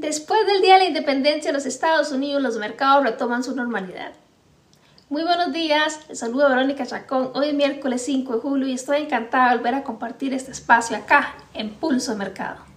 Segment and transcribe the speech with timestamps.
[0.00, 4.12] Después del Día de la Independencia de los Estados Unidos, los mercados retoman su normalidad.
[5.10, 7.32] Muy buenos días, les saluda Verónica Chacón.
[7.34, 10.96] Hoy es miércoles 5 de julio y estoy encantada de volver a compartir este espacio
[10.96, 12.69] acá, en Pulso Mercado.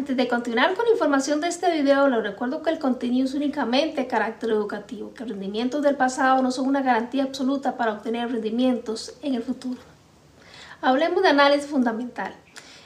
[0.00, 3.34] Antes de continuar con la información de este video, les recuerdo que el contenido es
[3.34, 8.32] únicamente de carácter educativo, que rendimientos del pasado no son una garantía absoluta para obtener
[8.32, 9.78] rendimientos en el futuro.
[10.80, 12.34] Hablemos de análisis fundamental.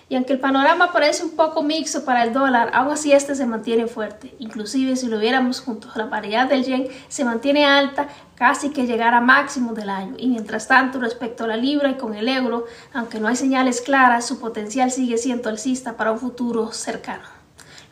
[0.08, 3.46] Y aunque el panorama parece un poco mixto para el dólar, aún así este se
[3.46, 4.34] mantiene fuerte.
[4.38, 8.86] Inclusive si lo viéramos junto a la paridad del yen, se mantiene alta casi que
[8.86, 10.14] llegar a máximo del año.
[10.18, 13.80] Y mientras tanto, respecto a la libra y con el euro, aunque no hay señales
[13.80, 17.43] claras, su potencial sigue siendo alcista para un futuro cercano.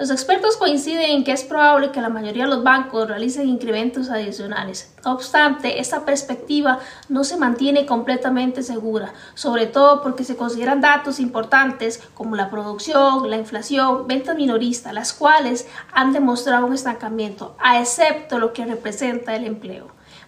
[0.02, 4.10] Los expertos coinciden en que es probable que la mayoría de los bancos realicen incrementos
[4.10, 4.92] adicionales.
[5.04, 11.20] No obstante, esta perspectiva no se mantiene completamente segura, sobre todo porque se consideran datos
[11.20, 17.78] importantes como la producción, la inflación, ventas minoristas, las cuales han demostrado un estancamiento, a
[17.78, 19.86] excepto lo que representa el empleo.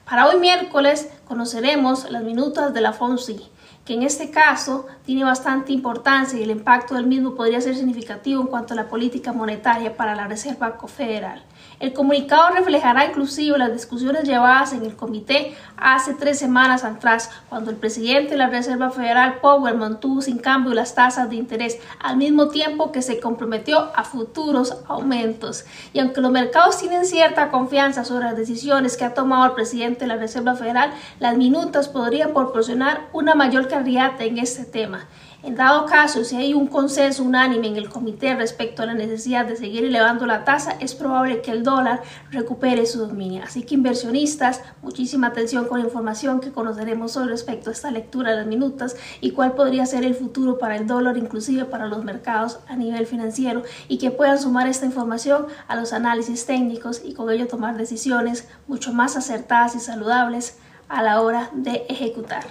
[0.08, 3.50] Para hoy miércoles conoceremos las minutas de la FONSI
[3.84, 8.40] que en este caso tiene bastante importancia y el impacto del mismo podría ser significativo
[8.40, 11.42] en cuanto a la política monetaria para la Reserva Federal.
[11.84, 17.70] El comunicado reflejará inclusive las discusiones llevadas en el comité hace tres semanas atrás, cuando
[17.70, 22.16] el presidente de la Reserva Federal, Powell, mantuvo sin cambio las tasas de interés, al
[22.16, 25.66] mismo tiempo que se comprometió a futuros aumentos.
[25.92, 30.00] Y aunque los mercados tienen cierta confianza sobre las decisiones que ha tomado el presidente
[30.00, 30.90] de la Reserva Federal,
[31.20, 35.06] las minutas podrían proporcionar una mayor claridad en este tema.
[35.44, 39.44] En dado caso, si hay un consenso unánime en el comité respecto a la necesidad
[39.44, 43.42] de seguir elevando la tasa, es probable que el dólar recupere su dominio.
[43.44, 48.30] Así que inversionistas, muchísima atención con la información que conoceremos hoy respecto a esta lectura
[48.30, 52.02] de las minutas y cuál podría ser el futuro para el dólar, inclusive para los
[52.04, 57.12] mercados a nivel financiero y que puedan sumar esta información a los análisis técnicos y
[57.12, 60.56] con ello tomar decisiones mucho más acertadas y saludables
[60.88, 62.44] a la hora de ejecutar.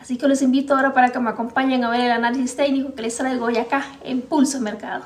[0.00, 3.02] Así que los invito ahora para que me acompañen a ver el análisis técnico que
[3.02, 5.04] les traigo hoy acá en Pulso Mercado.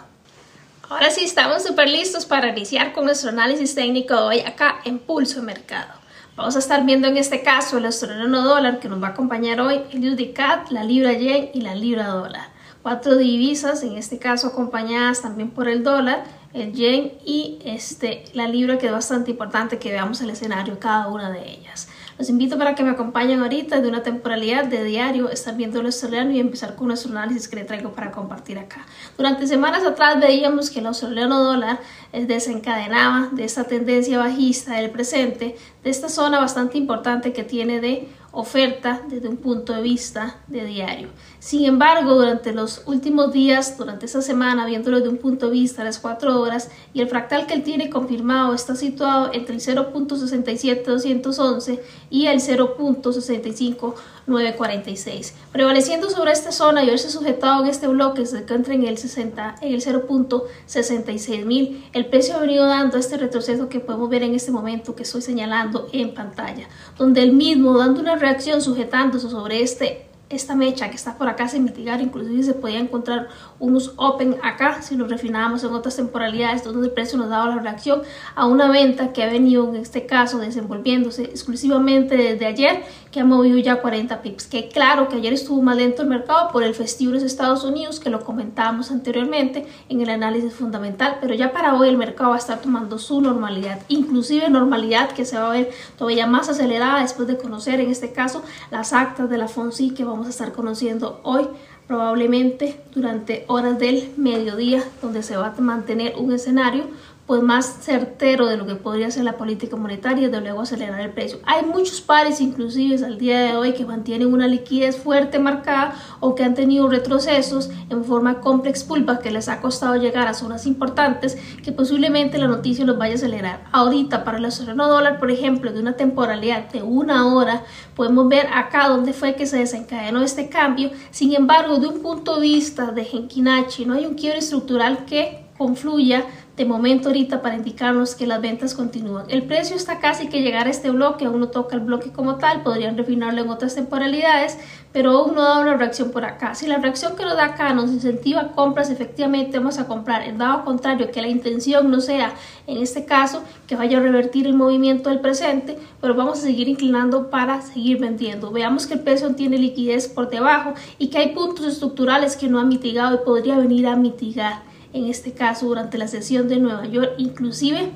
[0.89, 5.43] Ahora sí, estamos súper listos para iniciar con nuestro análisis técnico hoy acá en Pulso
[5.43, 5.93] Mercado.
[6.37, 9.61] Vamos a estar viendo en este caso el australiano dólar que nos va a acompañar
[9.61, 12.49] hoy, el USD la libra yen y la libra dólar.
[12.83, 18.47] Cuatro divisas, en este caso acompañadas también por el dólar, el yen y este, la
[18.47, 21.89] libra que es bastante importante que veamos el escenario cada una de ellas.
[22.17, 25.87] Los invito para que me acompañen ahorita de una temporalidad de diario, estar viendo el
[25.87, 28.87] australiano y empezar con nuestro análisis que le traigo para compartir acá.
[29.17, 31.81] Durante semanas atrás veíamos que el australiano dólar
[32.13, 38.09] desencadenaba de esta tendencia bajista del presente, de esta zona bastante importante que tiene de
[38.31, 41.09] oferta desde un punto de vista de diario.
[41.45, 45.83] Sin embargo, durante los últimos días, durante esta semana, viéndolo desde un punto de vista
[45.83, 49.61] de las 4 horas, y el fractal que él tiene confirmado está situado entre el
[49.61, 58.39] 0.67211 y el 0.65946, prevaleciendo sobre esta zona y haberse sujetado en este bloque se
[58.39, 61.91] encuentra en el 60, en el 0.66000.
[61.93, 65.21] El precio ha venido dando este retroceso que podemos ver en este momento que estoy
[65.21, 66.67] señalando en pantalla,
[66.97, 71.49] donde el mismo dando una reacción sujetándose sobre este esta mecha que está por acá
[71.49, 73.29] sin mitigar, inclusive se podía encontrar
[73.59, 77.63] unos open acá si lo refinábamos en otras temporalidades donde el precio nos daba la
[77.63, 78.03] reacción
[78.35, 83.25] a una venta que ha venido en este caso desenvolviéndose exclusivamente desde ayer que ha
[83.25, 84.47] movido ya 40 pips.
[84.47, 88.01] Que claro que ayer estuvo más lento el mercado por el festivo de Estados Unidos
[88.01, 92.37] que lo comentábamos anteriormente en el análisis fundamental pero ya para hoy el mercado va
[92.37, 97.01] a estar tomando su normalidad inclusive normalidad que se va a ver todavía más acelerada
[97.03, 100.53] después de conocer en este caso las actas de la FONSI que vamos a estar
[100.53, 101.47] conociendo hoy,
[101.87, 106.85] probablemente durante horas del mediodía, donde se va a mantener un escenario
[107.27, 111.11] pues más certero de lo que podría ser la política monetaria de luego acelerar el
[111.11, 111.39] precio.
[111.47, 116.35] Hay muchos pares inclusive al día de hoy que mantienen una liquidez fuerte marcada o
[116.35, 120.67] que han tenido retrocesos en forma complex pulpa que les ha costado llegar a zonas
[120.67, 123.65] importantes que posiblemente la noticia los vaya a acelerar.
[123.73, 127.63] Ahorita para el australiano dólar, por ejemplo, de una temporalidad de una hora,
[127.95, 130.91] podemos ver acá donde fue que se desencadenó este cambio.
[131.11, 135.45] Sin embargo, de un punto de vista de Genkinachi, no hay un quiebre estructural que
[135.57, 136.25] confluya
[136.57, 139.27] de momento ahorita para indicarnos que las ventas continúan.
[139.29, 142.37] El precio está casi que llegar a este bloque, aún no toca el bloque como
[142.37, 144.57] tal, podrían refinarlo en otras temporalidades,
[144.93, 146.55] pero aún no da una reacción por acá.
[146.55, 150.23] Si la reacción que nos da acá nos incentiva compras, efectivamente vamos a comprar.
[150.23, 152.35] En dado contrario, que la intención no sea,
[152.69, 156.69] en este caso, que vaya a revertir el movimiento del presente, pero vamos a seguir
[156.69, 158.53] inclinando para seguir vendiendo.
[158.53, 162.61] Veamos que el precio tiene liquidez por debajo y que hay puntos estructurales que no
[162.61, 166.87] ha mitigado y podría venir a mitigar en este caso durante la sesión de Nueva
[166.87, 167.91] York, inclusive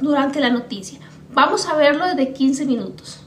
[0.00, 1.00] durante la noticia.
[1.34, 3.20] Vamos a verlo desde 15 minutos.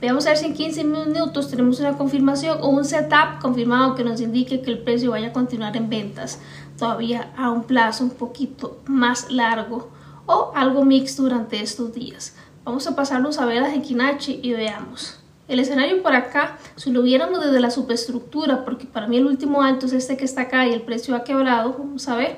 [0.00, 4.02] Veamos a ver si en 15 minutos tenemos una confirmación o un setup confirmado que
[4.02, 6.40] nos indique que el precio vaya a continuar en ventas
[6.76, 9.90] todavía a un plazo un poquito más largo
[10.26, 12.34] o algo mixto durante estos días.
[12.64, 15.21] Vamos a pasarnos a ver a Hekinachi y veamos.
[15.48, 19.62] El escenario por acá, si lo viéramos desde la superestructura, porque para mí el último
[19.62, 22.36] alto es este que está acá y el precio ha quebrado, vamos a ver,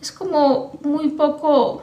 [0.00, 1.82] es como muy poco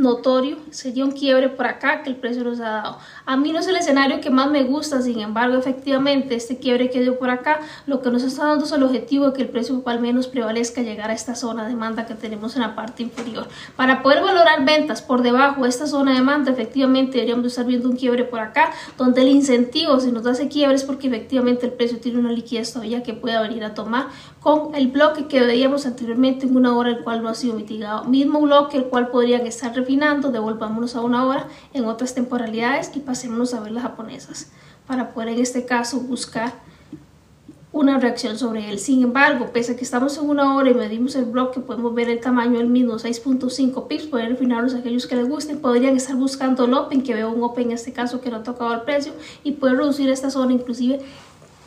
[0.00, 2.98] notorio, sería un quiebre por acá que el precio nos ha dado.
[3.26, 6.90] A mí no es el escenario que más me gusta, sin embargo, efectivamente, este quiebre
[6.90, 9.48] que dio por acá, lo que nos está dando es el objetivo de que el
[9.48, 13.02] precio al menos prevalezca llegar a esta zona de demanda que tenemos en la parte
[13.02, 13.48] inferior.
[13.76, 17.88] Para poder valorar ventas por debajo de esta zona de demanda, efectivamente deberíamos estar viendo
[17.88, 21.72] un quiebre por acá, donde el incentivo, si nos hace quiebre, es porque efectivamente el
[21.72, 24.06] precio tiene una liquidez todavía que pueda venir a tomar
[24.40, 28.04] con el bloque que veíamos anteriormente en una hora, el cual no ha sido mitigado.
[28.04, 33.00] Mismo bloque, el cual podrían estar refinando, devolvámonos a una hora en otras temporalidades y
[33.00, 34.50] pasémonos a ver las japonesas
[34.86, 36.52] para poder en este caso buscar
[37.72, 38.78] una reacción sobre él.
[38.78, 42.10] Sin embargo, pese a que estamos en una hora y medimos el bloque, podemos ver
[42.10, 46.66] el tamaño del mismo 6.5 pips, pueden refinarlos aquellos que les gusten, podrían estar buscando
[46.66, 49.12] el open, que veo un open en este caso que no ha tocado el precio
[49.42, 51.00] y puede reducir esta zona inclusive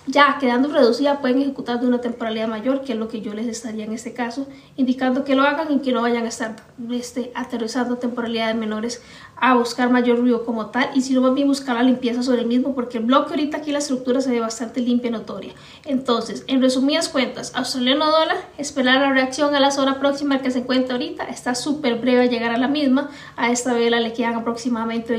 [0.07, 3.48] ya quedando reducida pueden ejecutar de una temporalidad mayor, que es lo que yo les
[3.48, 6.56] estaría en este caso, indicando que lo hagan y que no vayan a estar
[6.92, 9.02] este, aterrizando temporalidades menores
[9.38, 12.42] a buscar mayor ruido como tal y si no más bien buscar la limpieza sobre
[12.42, 15.54] el mismo porque el bloque ahorita aquí la estructura se ve bastante limpia y notoria.
[15.84, 20.60] Entonces, en resumidas cuentas, australiano dólar, esperar la reacción a la zona próxima que se
[20.60, 24.36] encuentra ahorita, está súper breve a llegar a la misma, a esta vela le quedan
[24.36, 25.13] aproximadamente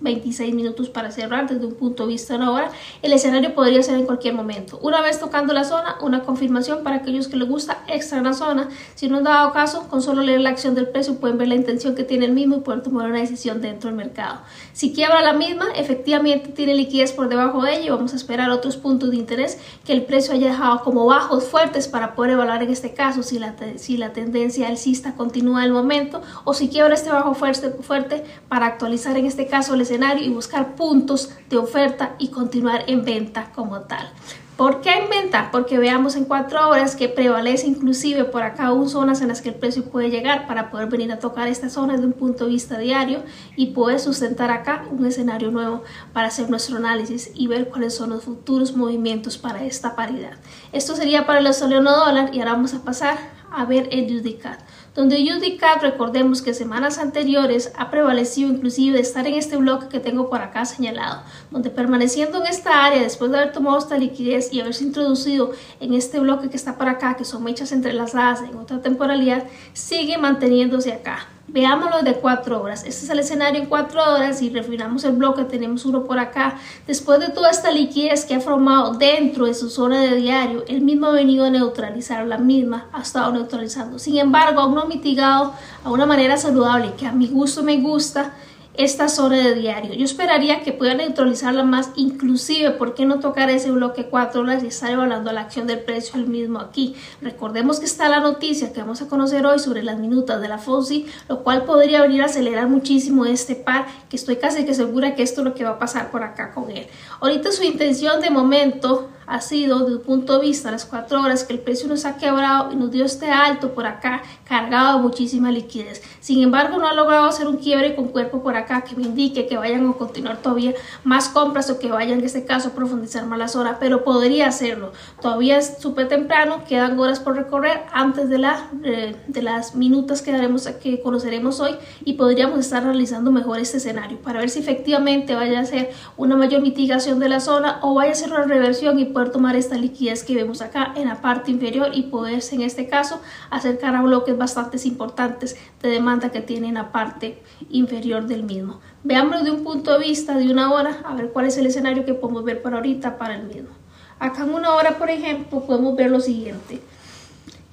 [0.00, 2.70] 26 minutos para cerrar desde un punto de vista de una hora,
[3.02, 4.78] el escenario podría ser en cualquier momento.
[4.82, 8.34] Una vez tocando la zona, una confirmación para aquellos que les gusta extra en la
[8.34, 8.68] zona.
[8.94, 11.54] Si no han dado caso, con solo leer la acción del precio pueden ver la
[11.54, 14.40] intención que tiene el mismo y poder tomar una decisión dentro del mercado.
[14.72, 18.50] Si quiebra la misma, efectivamente tiene liquidez por debajo de ella y vamos a esperar
[18.50, 22.62] otros puntos de interés que el precio haya dejado como bajos fuertes para poder evaluar
[22.62, 26.94] en este caso si la, si la tendencia alcista continúa el momento o si quiebra
[26.94, 31.56] este bajo fuerte, fuerte para actualizar en este caso el escenario y buscar puntos de
[31.56, 34.10] oferta y continuar en venta como tal.
[34.58, 35.52] ¿Por qué en venta?
[35.52, 39.50] Porque veamos en cuatro horas que prevalece inclusive por acá aún zonas en las que
[39.50, 42.50] el precio puede llegar para poder venir a tocar esta zona desde un punto de
[42.50, 43.22] vista diario
[43.54, 48.10] y poder sustentar acá un escenario nuevo para hacer nuestro análisis y ver cuáles son
[48.10, 50.32] los futuros movimientos para esta paridad.
[50.72, 53.16] Esto sería para el australiano dólar y ahora vamos a pasar
[53.52, 54.58] a ver el UDCAD
[54.98, 60.00] donde UDCAD recordemos que semanas anteriores ha prevalecido inclusive de estar en este bloque que
[60.00, 61.22] tengo por acá señalado,
[61.52, 65.94] donde permaneciendo en esta área después de haber tomado esta liquidez y haberse introducido en
[65.94, 70.92] este bloque que está por acá, que son mechas entrelazadas en otra temporalidad, sigue manteniéndose
[70.92, 71.28] acá.
[71.50, 72.84] Veámoslo de cuatro horas.
[72.84, 75.44] Este es el escenario en cuatro horas y refinamos el bloque.
[75.44, 76.58] Tenemos uno por acá.
[76.86, 80.82] Después de toda esta liquidez que ha formado dentro de su zona de diario, el
[80.82, 83.98] mismo ha venido a neutralizar la misma, ha estado neutralizando.
[83.98, 85.54] Sin embargo, aún no mitigado
[85.84, 88.34] a una manera saludable que a mi gusto me gusta
[88.78, 89.92] esta zona de diario.
[89.92, 94.62] Yo esperaría que pueda neutralizarla más, inclusive, ¿por qué no tocar ese bloque 4 horas
[94.62, 96.94] y estar evaluando la acción del precio el mismo aquí?
[97.20, 100.58] Recordemos que está la noticia que vamos a conocer hoy sobre las minutas de la
[100.58, 105.16] FOSI, lo cual podría venir a acelerar muchísimo este par, que estoy casi que segura
[105.16, 106.86] que esto es lo que va a pasar por acá con él.
[107.20, 111.20] Ahorita su intención de momento ha sido desde el punto de vista de las cuatro
[111.20, 114.96] horas que el precio nos ha quebrado y nos dio este alto por acá cargado
[114.96, 116.02] de muchísima liquidez.
[116.20, 119.46] Sin embargo, no ha logrado hacer un quiebre con cuerpo por acá que me indique
[119.46, 120.72] que vayan a continuar todavía
[121.04, 124.48] más compras o que vayan en este caso a profundizar más las horas, pero podría
[124.48, 124.92] hacerlo.
[125.20, 130.22] Todavía es súper temprano, quedan horas por recorrer antes de, la, eh, de las minutas
[130.22, 134.60] que, daremos, que conoceremos hoy y podríamos estar realizando mejor este escenario para ver si
[134.60, 138.44] efectivamente vaya a ser una mayor mitigación de la zona o vaya a ser una
[138.44, 142.62] reversión y tomar esta liquidez que vemos acá en la parte inferior y poderse en
[142.62, 143.20] este caso
[143.50, 148.80] acercar a bloques bastante importantes de demanda que tiene en la parte inferior del mismo.
[149.02, 152.04] Veámoslo de un punto de vista de una hora, a ver cuál es el escenario
[152.04, 153.70] que podemos ver para ahorita para el mismo.
[154.18, 156.80] Acá en una hora, por ejemplo, podemos ver lo siguiente.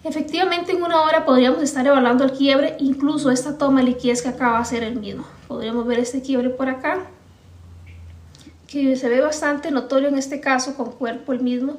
[0.03, 4.29] Efectivamente, en una hora podríamos estar evaluando el quiebre, incluso esta toma de liquidez que
[4.29, 5.25] acaba de ser el mismo.
[5.47, 7.07] Podríamos ver este quiebre por acá,
[8.95, 11.77] se ve bastante notorio en este caso, con cuerpo el mismo,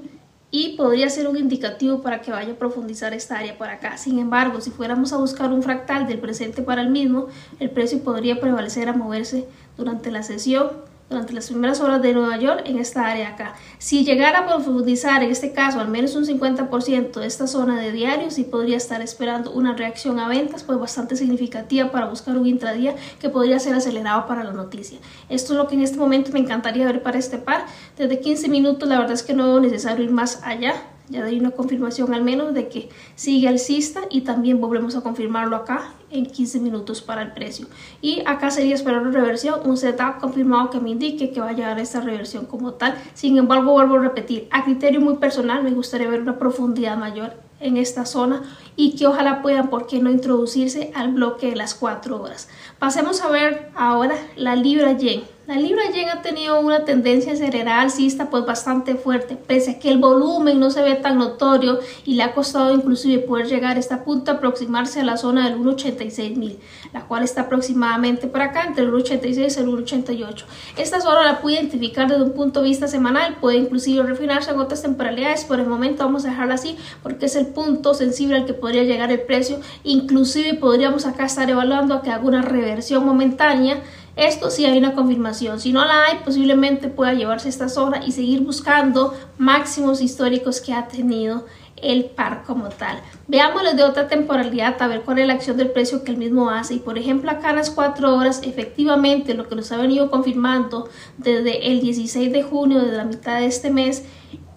[0.50, 3.98] y podría ser un indicativo para que vaya a profundizar esta área por acá.
[3.98, 7.26] Sin embargo, si fuéramos a buscar un fractal del presente para el mismo,
[7.60, 10.70] el precio podría prevalecer a moverse durante la sesión
[11.08, 13.54] durante las primeras horas de Nueva York en esta área acá.
[13.78, 17.92] Si llegara a profundizar en este caso al menos un 50% de esta zona de
[17.92, 22.46] diario, sí podría estar esperando una reacción a ventas pues bastante significativa para buscar un
[22.46, 24.98] intradía que podría ser acelerado para la noticia.
[25.28, 27.66] Esto es lo que en este momento me encantaría ver para este par.
[27.96, 30.75] Desde 15 minutos la verdad es que no es necesario ir más allá
[31.08, 35.56] ya doy una confirmación al menos de que sigue alcista y también volvemos a confirmarlo
[35.56, 37.66] acá en 15 minutos para el precio.
[38.00, 41.52] Y acá sería esperar una reversión, un setup confirmado que me indique que va a
[41.52, 42.94] llegar esta reversión como tal.
[43.14, 47.34] Sin embargo, vuelvo a repetir, a criterio muy personal me gustaría ver una profundidad mayor
[47.60, 48.42] en esta zona
[48.76, 52.48] y que ojalá puedan, ¿por qué no introducirse al bloque de las 4 horas?
[52.78, 55.35] Pasemos a ver ahora la libra yen.
[55.46, 59.90] La libra yen ha tenido una tendencia acelerada alcista pues bastante fuerte, pese a que
[59.90, 63.78] el volumen no se ve tan notorio y le ha costado inclusive poder llegar a
[63.78, 66.56] esta punta, aproximarse a la zona del 1.86
[66.92, 70.44] la cual está aproximadamente por acá entre el 1.86 y el 1.88.
[70.78, 74.58] Esta zona la puede identificar desde un punto de vista semanal, puede inclusive refinarse en
[74.58, 78.46] otras temporalidades, por el momento vamos a dejarla así porque es el punto sensible al
[78.46, 83.06] que podría llegar el precio, inclusive podríamos acá estar evaluando a que haga una reversión
[83.06, 83.80] momentánea
[84.16, 85.61] esto sí hay una confirmación.
[85.61, 90.73] Si no la hay, posiblemente pueda llevarse esta zona y seguir buscando máximos históricos que
[90.73, 91.44] ha tenido
[91.82, 92.99] el par como tal.
[93.28, 96.49] Veámoslo de otra temporalidad a ver cuál es la acción del precio que el mismo
[96.49, 96.75] hace.
[96.75, 100.88] Y por ejemplo, acá en las 4 horas, efectivamente lo que nos ha venido confirmando
[101.18, 104.04] desde el 16 de junio, desde la mitad de este mes,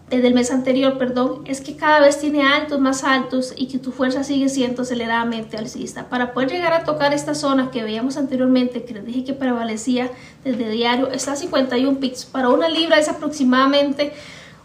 [0.10, 3.78] desde el mes anterior, perdón, es que cada vez tiene altos más altos y que
[3.78, 6.10] tu fuerza sigue siendo aceleradamente alcista.
[6.10, 10.10] Para poder llegar a tocar esta zona que veíamos anteriormente, que les dije que prevalecía
[10.44, 12.26] desde diario, está a 51 pics.
[12.26, 14.14] Para una libra es aproximadamente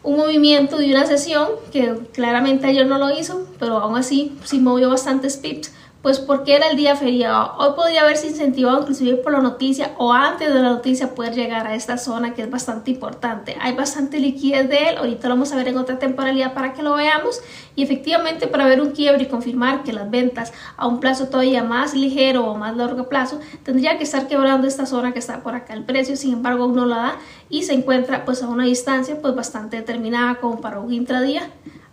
[0.03, 4.59] un movimiento de una sesión, que claramente ayer no lo hizo, pero aún así sí
[4.59, 5.73] movió bastantes pips
[6.05, 7.55] pues porque era el día feriado.
[7.57, 11.67] Hoy podría haberse incentivado inclusive por la noticia o antes de la noticia poder llegar
[11.67, 13.57] a esta zona que es bastante importante.
[13.59, 16.83] Hay bastante liquidez de él, ahorita lo vamos a ver en otra temporalidad para que
[16.83, 17.41] lo veamos
[17.75, 21.65] y efectivamente para ver un quiebre y confirmar que las ventas a un plazo todavía
[21.65, 25.55] más ligero o más largo plazo tendría que estar quebrando esta zona que está por
[25.55, 25.73] acá.
[25.73, 27.17] El precio sin embargo aún no la da
[27.49, 31.49] y se encuentra pues a una distancia pues bastante determinada como para un intradía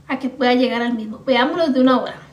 [0.10, 1.22] a que pueda llegar al mismo.
[1.26, 2.31] Veámoslo de una hora.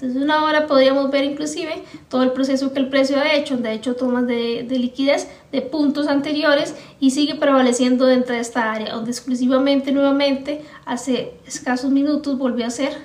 [0.00, 3.72] Desde una hora podríamos ver inclusive todo el proceso que el precio ha hecho, de
[3.72, 9.10] hecho tomas de, liquidez de puntos anteriores y sigue prevaleciendo dentro de esta área, donde
[9.10, 12.96] exclusivamente nuevamente hace escasos minutos volvió a hacer,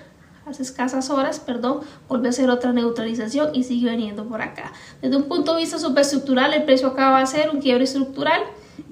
[0.45, 4.71] hace escasas horas, perdón, volvió a hacer otra neutralización y sigue veniendo por acá.
[5.01, 8.43] Desde un punto de vista superestructural, el precio acaba de hacer un quiebre estructural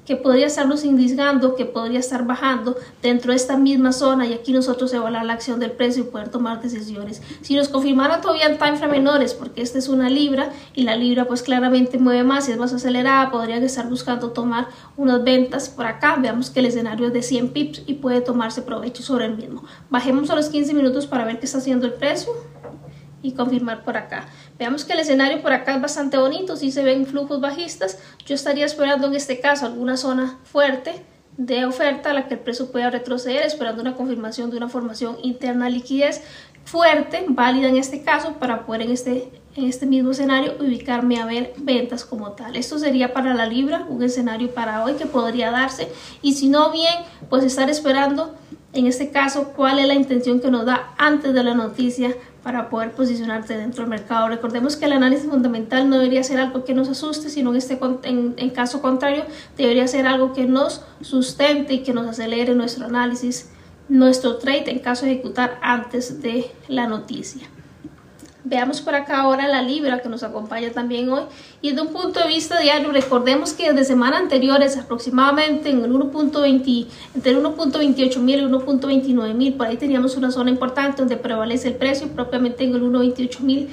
[0.06, 4.52] que podría estarnos indicando que podría estar bajando dentro de esta misma zona y aquí
[4.52, 7.22] nosotros evaluar la acción del precio y poder tomar decisiones.
[7.42, 10.96] Si nos confirmara todavía en time frame menores, porque esta es una libra y la
[10.96, 14.68] libra pues claramente mueve más y es más acelerada, podrían estar buscando tomar
[14.98, 16.18] unas ventas por acá.
[16.20, 19.64] Veamos que el escenario es de 100 pips y puede tomarse provecho sobre el mismo.
[19.90, 22.32] Bajemos a los 15 minutos para ver qué está haciendo el precio
[23.22, 24.28] y confirmar por acá.
[24.58, 28.36] Veamos que el escenario por acá es bastante bonito, si se ven flujos bajistas, yo
[28.36, 31.04] estaría esperando en este caso alguna zona fuerte
[31.38, 35.18] de oferta a la que el precio pueda retroceder, esperando una confirmación de una formación
[35.24, 36.22] interna de liquidez
[36.66, 41.26] fuerte, válida en este caso, para poder en este, en este mismo escenario ubicarme a
[41.26, 42.56] ver ventas como tal.
[42.56, 45.90] Esto sería para la libra, un escenario para hoy que podría darse,
[46.22, 46.94] y si no bien,
[47.30, 48.36] pues estar esperando
[48.74, 52.70] en este caso cuál es la intención que nos da antes de la noticia para
[52.70, 54.28] poder posicionarte dentro del mercado.
[54.28, 57.80] Recordemos que el análisis fundamental no debería ser algo que nos asuste, sino en, este,
[58.04, 59.26] en, en caso contrario
[59.58, 63.50] debería ser algo que nos sustente y que nos acelere nuestro análisis,
[63.90, 67.48] nuestro trade en caso de ejecutar antes de la noticia.
[68.44, 71.24] Veamos por acá ahora la libra que nos acompaña también hoy.
[71.62, 75.92] Y desde un punto de vista diario, recordemos que desde semanas anteriores, aproximadamente en el
[75.92, 80.98] 1.20, entre el 1.28 mil y el 1.29 mil, por ahí teníamos una zona importante
[80.98, 83.70] donde prevalece el precio, propiamente en el 1.28 mil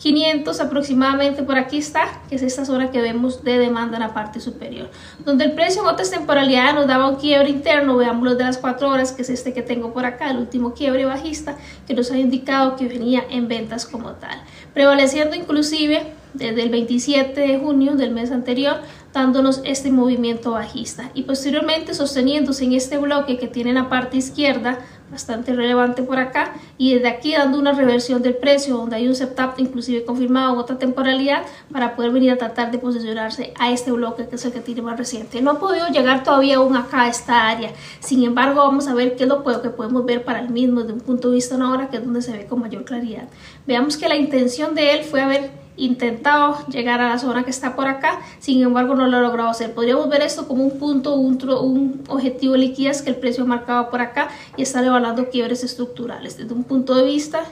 [0.00, 4.14] 500 aproximadamente por aquí está, que es esta zona que vemos de demanda en la
[4.14, 4.88] parte superior.
[5.26, 8.88] Donde el precio en otras temporalidades nos daba un quiebre interno, veámoslo de las 4
[8.88, 12.16] horas, que es este que tengo por acá, el último quiebre bajista, que nos ha
[12.16, 14.40] indicado que venía en ventas como tal.
[14.72, 18.76] Prevaleciendo inclusive desde el 27 de junio del mes anterior,
[19.12, 24.16] dándonos este movimiento bajista y posteriormente sosteniéndose en este bloque que tiene en la parte
[24.16, 24.78] izquierda
[25.10, 29.14] bastante relevante por acá y desde aquí dando una reversión del precio donde hay un
[29.14, 34.28] setup inclusive confirmado otra temporalidad para poder venir a tratar de posicionarse a este bloque
[34.28, 35.42] que es el que tiene más reciente.
[35.42, 39.16] No ha podido llegar todavía aún acá a esta área, sin embargo vamos a ver
[39.16, 41.88] qué es lo que podemos ver para el mismo desde un punto de vista ahora
[41.88, 43.28] que es donde se ve con mayor claridad.
[43.66, 45.50] Veamos que la intención de él fue haber
[45.84, 49.48] intentado llegar a la zona que está por acá, sin embargo no lo ha logrado
[49.48, 49.74] hacer.
[49.74, 53.46] Podríamos ver esto como un punto, un, un objetivo de liquidez que el precio ha
[53.46, 56.36] marcado por acá y está evaluando quiebres estructurales.
[56.36, 57.44] Desde un punto de vista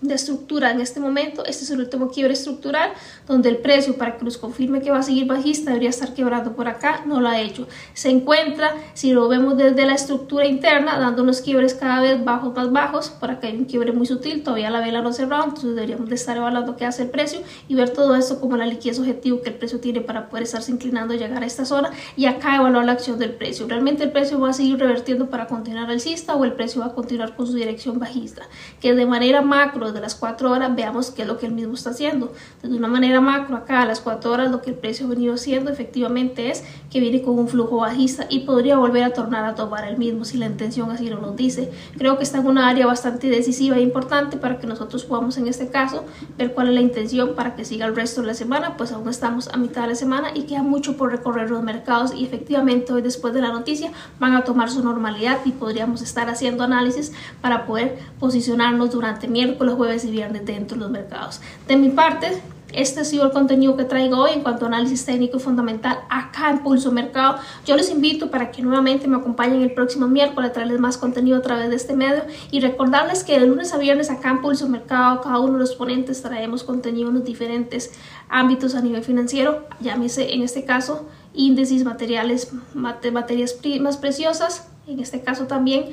[0.00, 2.92] de estructura en este momento, este es el último quiebre estructural
[3.26, 6.52] donde el precio para que nos confirme que va a seguir bajista debería estar quebrando
[6.54, 7.66] por acá, no lo ha hecho.
[7.94, 12.54] Se encuentra, si lo vemos desde la estructura interna, dando unos quiebres cada vez bajos
[12.54, 15.44] más bajos, por acá hay un quiebre muy sutil, todavía la vela no ha cerrado,
[15.44, 18.66] entonces deberíamos de estar evaluando qué hace el precio y ver todo esto como la
[18.66, 21.90] liquidez objetivo que el precio tiene para poder estarse inclinando y llegar a esta zona
[22.16, 23.66] y acá evaluar la acción del precio.
[23.66, 26.94] Realmente el precio va a seguir revertiendo para continuar alcista o el precio va a
[26.94, 28.42] continuar con su dirección bajista,
[28.80, 31.74] que de manera macro de las 4 horas veamos qué es lo que él mismo
[31.74, 32.32] está haciendo.
[32.62, 35.34] De una manera macro, acá a las 4 horas lo que el precio ha venido
[35.34, 39.54] haciendo efectivamente es que viene con un flujo bajista y podría volver a tornar a
[39.54, 41.70] tomar el mismo si la intención así lo nos dice.
[41.96, 45.46] Creo que está en una área bastante decisiva e importante para que nosotros podamos en
[45.46, 46.04] este caso
[46.36, 49.08] ver cuál es la intención para que siga el resto de la semana, pues aún
[49.08, 52.92] estamos a mitad de la semana y queda mucho por recorrer los mercados y efectivamente
[52.92, 57.12] hoy después de la noticia van a tomar su normalidad y podríamos estar haciendo análisis
[57.40, 61.40] para poder posicionarnos durante miércoles, jueves y viernes dentro de los mercados.
[61.66, 62.42] De mi parte,
[62.72, 66.00] este ha sido el contenido que traigo hoy en cuanto a análisis técnico y fundamental
[66.10, 67.38] acá en Pulso Mercado.
[67.64, 71.38] Yo les invito para que nuevamente me acompañen el próximo miércoles a traerles más contenido
[71.38, 74.68] a través de este medio y recordarles que de lunes a viernes acá en Pulso
[74.68, 77.92] Mercado cada uno de los ponentes traemos contenido en los diferentes
[78.28, 85.22] ámbitos a nivel financiero, llámese en este caso índices, materiales, materias primas preciosas, en este
[85.22, 85.86] caso también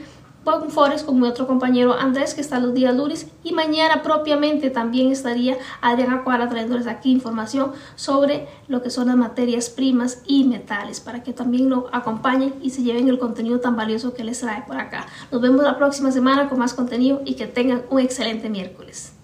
[0.54, 4.70] un Forex con mi otro compañero Andrés que está los días lunes y mañana propiamente
[4.70, 10.44] también estaría Adriana Cuara trayéndoles aquí información sobre lo que son las materias primas y
[10.44, 14.40] metales para que también lo acompañen y se lleven el contenido tan valioso que les
[14.40, 15.08] trae por acá.
[15.32, 19.14] Nos vemos la próxima semana con más contenido y que tengan un excelente miércoles.